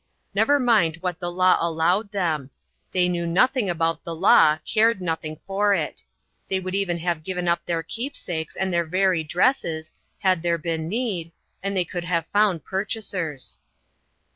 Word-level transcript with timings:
Never 0.33 0.59
mind 0.59 0.97
what 1.01 1.19
the 1.19 1.31
law 1.31 1.57
allowed 1.59 2.11
them. 2.11 2.49
They 2.91 3.07
knew 3.07 3.27
nothing 3.27 3.69
about 3.69 4.03
the 4.03 4.15
law. 4.15 4.57
cared 4.65 4.99
nothing 4.99 5.37
for 5.45 5.75
it; 5.75 6.01
they 6.47 6.59
would 6.59 6.73
even 6.73 6.97
have 6.97 7.23
given 7.23 7.47
up 7.47 7.63
their 7.67 7.83
keepsakes 7.83 8.55
and 8.55 8.73
their 8.73 8.85
very 8.85 9.23
dresses, 9.23 9.93
had 10.17 10.41
there 10.41 10.57
been 10.57 10.89
need, 10.89 11.31
and 11.61 11.77
they 11.77 11.85
could 11.85 12.05
have 12.05 12.25
found 12.25 12.65
purchasers. 12.65 13.59